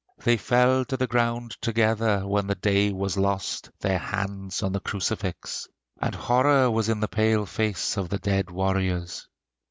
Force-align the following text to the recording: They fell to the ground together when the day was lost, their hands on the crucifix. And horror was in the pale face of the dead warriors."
They 0.23 0.35
fell 0.37 0.83
to 0.85 0.97
the 0.97 1.05
ground 1.05 1.57
together 1.61 2.27
when 2.27 2.47
the 2.47 2.55
day 2.55 2.91
was 2.91 3.17
lost, 3.17 3.69
their 3.81 3.99
hands 3.99 4.63
on 4.63 4.73
the 4.73 4.79
crucifix. 4.79 5.67
And 6.01 6.15
horror 6.15 6.71
was 6.71 6.89
in 6.89 7.01
the 7.01 7.07
pale 7.07 7.45
face 7.45 7.97
of 7.97 8.09
the 8.09 8.17
dead 8.17 8.49
warriors." 8.49 9.27